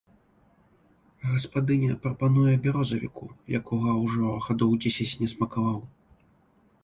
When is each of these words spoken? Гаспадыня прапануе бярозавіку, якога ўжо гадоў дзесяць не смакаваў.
Гаспадыня 1.33 1.97
прапануе 2.05 2.53
бярозавіку, 2.63 3.25
якога 3.59 3.91
ўжо 4.05 4.33
гадоў 4.49 4.71
дзесяць 4.87 5.17
не 5.23 5.27
смакаваў. 5.35 5.77